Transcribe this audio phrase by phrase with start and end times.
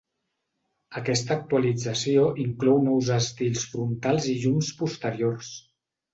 [1.01, 5.55] Aquesta actualització inclou nous estils frontals i llums posteriors.